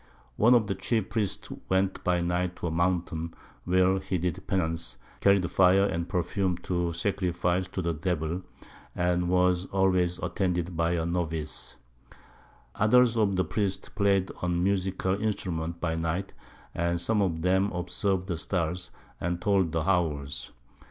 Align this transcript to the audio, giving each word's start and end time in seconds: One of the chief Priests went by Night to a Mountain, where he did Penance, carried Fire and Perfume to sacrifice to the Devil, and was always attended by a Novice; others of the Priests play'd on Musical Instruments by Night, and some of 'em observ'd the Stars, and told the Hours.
One 0.35 0.55
of 0.55 0.65
the 0.65 0.73
chief 0.73 1.11
Priests 1.11 1.47
went 1.69 2.03
by 2.03 2.21
Night 2.21 2.55
to 2.55 2.65
a 2.65 2.71
Mountain, 2.71 3.35
where 3.65 3.99
he 3.99 4.17
did 4.17 4.47
Penance, 4.47 4.97
carried 5.19 5.51
Fire 5.51 5.85
and 5.85 6.09
Perfume 6.09 6.57
to 6.63 6.91
sacrifice 6.91 7.67
to 7.67 7.83
the 7.83 7.93
Devil, 7.93 8.41
and 8.95 9.29
was 9.29 9.67
always 9.67 10.17
attended 10.17 10.75
by 10.75 10.93
a 10.93 11.05
Novice; 11.05 11.77
others 12.73 13.15
of 13.15 13.35
the 13.35 13.45
Priests 13.45 13.89
play'd 13.89 14.31
on 14.41 14.63
Musical 14.63 15.21
Instruments 15.21 15.77
by 15.79 15.93
Night, 15.97 16.33
and 16.73 16.99
some 16.99 17.21
of 17.21 17.45
'em 17.45 17.71
observ'd 17.71 18.25
the 18.25 18.37
Stars, 18.37 18.89
and 19.19 19.39
told 19.39 19.71
the 19.71 19.81
Hours. 19.87 20.51